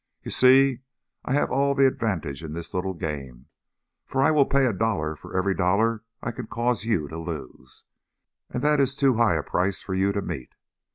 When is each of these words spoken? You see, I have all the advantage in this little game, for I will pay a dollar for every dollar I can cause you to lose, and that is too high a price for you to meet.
You 0.23 0.31
see, 0.31 0.79
I 1.23 1.33
have 1.35 1.51
all 1.51 1.75
the 1.75 1.85
advantage 1.85 2.43
in 2.43 2.53
this 2.53 2.73
little 2.73 2.95
game, 2.95 3.45
for 4.03 4.23
I 4.23 4.31
will 4.31 4.47
pay 4.47 4.65
a 4.65 4.73
dollar 4.73 5.15
for 5.15 5.37
every 5.37 5.53
dollar 5.53 6.01
I 6.23 6.31
can 6.31 6.47
cause 6.47 6.85
you 6.85 7.07
to 7.07 7.19
lose, 7.19 7.83
and 8.49 8.63
that 8.63 8.79
is 8.79 8.95
too 8.95 9.17
high 9.17 9.35
a 9.35 9.43
price 9.43 9.83
for 9.83 9.93
you 9.93 10.11
to 10.11 10.23
meet. 10.23 10.55